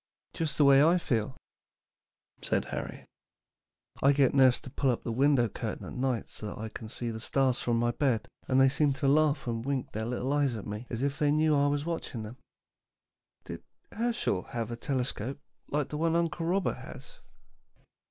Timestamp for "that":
6.47-6.57